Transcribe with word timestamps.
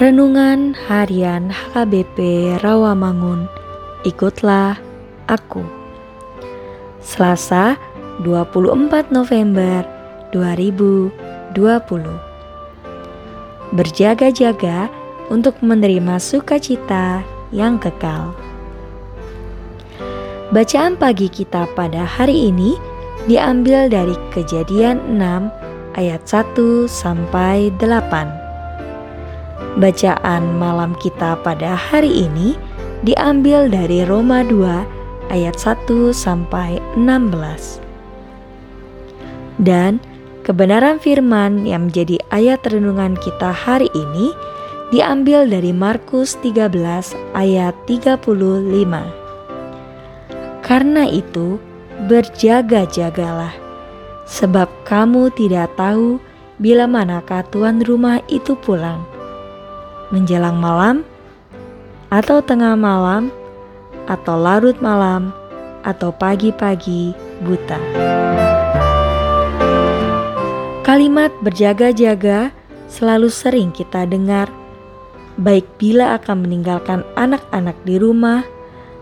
Renungan 0.00 0.72
Harian 0.88 1.52
HKBP 1.52 2.16
Rawamangun. 2.64 3.44
Ikutlah 4.08 4.80
aku. 5.28 5.60
Selasa 7.04 7.76
24 8.24 9.12
November 9.12 9.84
2020 10.32 11.12
Berjaga-jaga 13.76 14.88
untuk 15.28 15.60
menerima 15.60 16.16
sukacita 16.16 17.20
yang 17.52 17.76
kekal. 17.76 18.32
Bacaan 20.48 20.96
pagi 20.96 21.28
kita 21.28 21.68
pada 21.76 22.08
hari 22.08 22.48
ini 22.48 22.72
diambil 23.28 23.92
dari 23.92 24.16
kejadian 24.32 25.20
6 25.20 26.00
ayat 26.00 26.24
1 26.24 26.88
sampai 26.88 27.68
8. 27.76 28.39
Bacaan 29.80 30.60
malam 30.60 30.96
kita 30.98 31.40
pada 31.40 31.72
hari 31.78 32.28
ini 32.28 32.58
diambil 33.06 33.70
dari 33.70 34.04
Roma 34.04 34.44
2 34.44 35.32
ayat 35.32 35.56
1 35.56 36.12
sampai 36.12 36.82
16. 36.98 37.80
Dan 39.60 40.00
kebenaran 40.42 40.98
firman 40.98 41.64
yang 41.64 41.88
menjadi 41.88 42.18
ayat 42.34 42.64
renungan 42.66 43.14
kita 43.20 43.52
hari 43.52 43.88
ini 43.94 44.32
diambil 44.90 45.46
dari 45.46 45.70
Markus 45.70 46.34
13 46.42 47.14
ayat 47.38 47.74
35. 47.86 48.20
Karena 50.66 51.04
itu, 51.06 51.58
berjaga-jagalah, 52.06 53.54
sebab 54.26 54.70
kamu 54.86 55.30
tidak 55.34 55.70
tahu 55.74 56.22
bila 56.62 56.86
manakah 56.86 57.42
tuan 57.50 57.82
rumah 57.82 58.22
itu 58.30 58.54
pulang. 58.54 59.09
Menjelang 60.10 60.58
malam, 60.58 61.06
atau 62.10 62.42
tengah 62.42 62.74
malam, 62.74 63.30
atau 64.10 64.34
larut 64.34 64.74
malam, 64.82 65.30
atau 65.86 66.10
pagi-pagi 66.10 67.14
buta. 67.46 67.78
Kalimat 70.82 71.30
berjaga-jaga 71.46 72.50
selalu 72.90 73.30
sering 73.30 73.70
kita 73.70 74.02
dengar, 74.10 74.50
baik 75.38 75.64
bila 75.78 76.18
akan 76.18 76.42
meninggalkan 76.42 77.06
anak-anak 77.14 77.78
di 77.86 77.94
rumah 78.02 78.42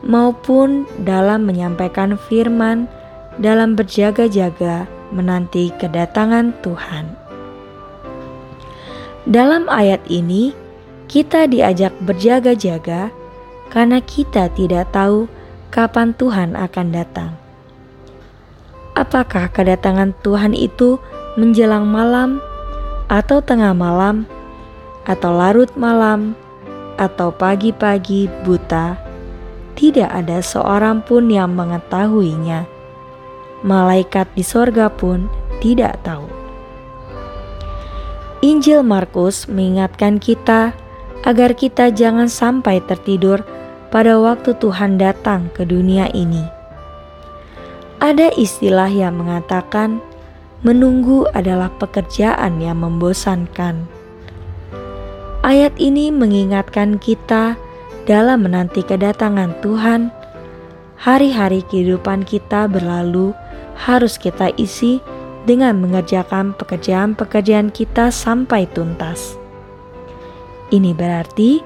maupun 0.00 0.88
dalam 1.04 1.44
menyampaikan 1.44 2.16
firman 2.16 2.88
dalam 3.36 3.76
berjaga-jaga 3.76 4.88
menanti 5.12 5.68
kedatangan 5.76 6.56
Tuhan. 6.64 7.12
Dalam 9.28 9.68
ayat 9.68 10.00
ini, 10.08 10.63
kita 11.10 11.46
diajak 11.50 11.92
berjaga-jaga 12.02 13.12
karena 13.70 13.98
kita 14.02 14.50
tidak 14.52 14.90
tahu 14.92 15.26
kapan 15.72 16.14
Tuhan 16.14 16.54
akan 16.54 16.86
datang. 16.94 17.32
Apakah 18.94 19.50
kedatangan 19.50 20.14
Tuhan 20.22 20.54
itu 20.54 21.02
menjelang 21.34 21.82
malam, 21.82 22.38
atau 23.10 23.42
tengah 23.42 23.74
malam, 23.74 24.22
atau 25.02 25.34
larut 25.34 25.68
malam, 25.74 26.38
atau 26.94 27.34
pagi-pagi 27.34 28.30
buta? 28.46 29.04
tidak 29.74 30.10
ada 30.10 30.38
seorang 30.40 31.02
pun 31.02 31.28
yang 31.28 31.52
mengetahuinya. 31.52 32.66
Malaikat 33.66 34.30
di 34.32 34.46
sorga 34.46 34.88
pun 34.88 35.26
tidak 35.58 35.98
tahu. 36.06 36.26
Injil 38.44 38.84
Markus 38.84 39.48
mengingatkan 39.48 40.20
kita 40.20 40.76
agar 41.24 41.56
kita 41.56 41.88
jangan 41.88 42.28
sampai 42.28 42.84
tertidur 42.84 43.40
pada 43.88 44.20
waktu 44.20 44.52
Tuhan 44.60 45.00
datang 45.00 45.48
ke 45.56 45.64
dunia 45.64 46.12
ini. 46.12 46.44
Ada 48.04 48.36
istilah 48.36 48.92
yang 48.92 49.16
mengatakan 49.16 50.04
menunggu 50.60 51.24
adalah 51.32 51.72
pekerjaan 51.80 52.60
yang 52.60 52.84
membosankan. 52.84 53.88
Ayat 55.44 55.76
ini 55.76 56.12
mengingatkan 56.12 57.00
kita 57.00 57.56
dalam 58.04 58.44
menanti 58.44 58.84
kedatangan 58.84 59.56
Tuhan, 59.64 60.12
hari-hari 61.00 61.64
kehidupan 61.68 62.24
kita 62.28 62.68
berlalu 62.68 63.32
harus 63.76 64.16
kita 64.20 64.52
isi 64.56 65.00
dengan 65.44 65.80
mengerjakan 65.80 66.56
pekerjaan-pekerjaan 66.56 67.68
kita 67.72 68.08
sampai 68.08 68.64
tuntas. 68.72 69.36
Ini 70.74 70.90
berarti 70.90 71.62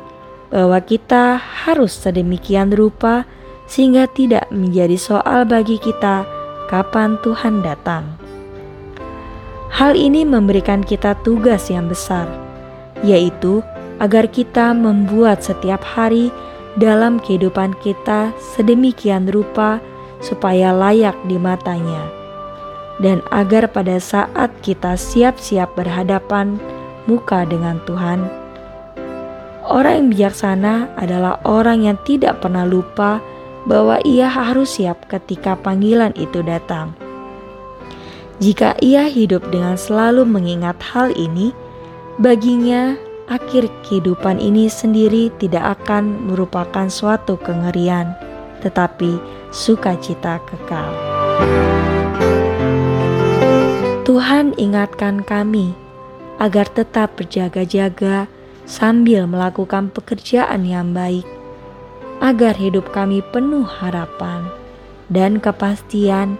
bahwa 0.52 0.84
kita 0.84 1.40
harus 1.40 1.96
sedemikian 1.96 2.76
rupa 2.76 3.24
sehingga 3.64 4.04
tidak 4.04 4.52
menjadi 4.52 5.00
soal 5.00 5.48
bagi 5.48 5.80
kita 5.80 6.28
kapan 6.68 7.16
Tuhan 7.24 7.64
datang. 7.64 8.04
Hal 9.72 9.96
ini 9.96 10.28
memberikan 10.28 10.84
kita 10.84 11.16
tugas 11.24 11.72
yang 11.72 11.88
besar, 11.88 12.28
yaitu 13.00 13.64
agar 13.96 14.28
kita 14.28 14.76
membuat 14.76 15.40
setiap 15.40 15.80
hari 15.80 16.28
dalam 16.76 17.16
kehidupan 17.16 17.72
kita 17.80 18.32
sedemikian 18.56 19.28
rupa 19.32 19.80
supaya 20.20 20.72
layak 20.72 21.16
di 21.28 21.40
matanya, 21.40 22.04
dan 23.00 23.24
agar 23.32 23.72
pada 23.72 23.96
saat 24.00 24.52
kita 24.60 24.96
siap-siap 24.96 25.72
berhadapan 25.76 26.60
muka 27.08 27.44
dengan 27.44 27.80
Tuhan, 27.84 28.47
orang 29.68 29.94
yang 30.02 30.08
bijaksana 30.10 30.96
adalah 30.96 31.38
orang 31.44 31.84
yang 31.84 31.98
tidak 32.08 32.40
pernah 32.40 32.64
lupa 32.64 33.20
bahwa 33.68 34.00
ia 34.02 34.26
harus 34.26 34.80
siap 34.80 35.06
ketika 35.12 35.54
panggilan 35.60 36.16
itu 36.16 36.40
datang. 36.40 36.96
Jika 38.40 38.78
ia 38.80 39.04
hidup 39.10 39.44
dengan 39.52 39.76
selalu 39.76 40.24
mengingat 40.24 40.80
hal 40.80 41.12
ini, 41.12 41.52
baginya 42.16 42.96
akhir 43.28 43.68
kehidupan 43.84 44.40
ini 44.40 44.72
sendiri 44.72 45.28
tidak 45.36 45.78
akan 45.82 46.30
merupakan 46.30 46.88
suatu 46.88 47.36
kengerian, 47.36 48.16
tetapi 48.64 49.20
sukacita 49.52 50.40
kekal. 50.48 50.90
Tuhan 54.08 54.56
ingatkan 54.56 55.20
kami 55.20 55.76
agar 56.40 56.70
tetap 56.70 57.18
berjaga-jaga 57.18 58.30
sambil 58.68 59.24
melakukan 59.24 59.88
pekerjaan 59.88 60.68
yang 60.68 60.92
baik, 60.92 61.24
agar 62.20 62.52
hidup 62.54 62.92
kami 62.92 63.24
penuh 63.32 63.64
harapan 63.64 64.44
dan 65.08 65.40
kepastian 65.40 66.36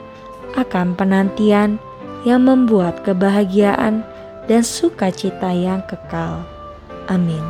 akan 0.54 0.92
penantian 0.92 1.80
yang 2.28 2.44
membuat 2.44 3.00
kebahagiaan 3.02 4.04
dan 4.44 4.60
sukacita 4.60 5.48
yang 5.56 5.80
kekal. 5.88 6.44
Amin. 7.08 7.42